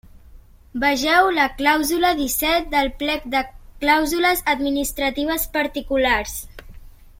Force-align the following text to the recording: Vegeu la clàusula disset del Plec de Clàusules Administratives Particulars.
Vegeu 0.83 1.27
la 1.39 1.45
clàusula 1.59 2.13
disset 2.21 2.71
del 2.71 2.89
Plec 3.03 3.27
de 3.35 3.43
Clàusules 3.85 4.43
Administratives 4.57 5.47
Particulars. 5.59 6.37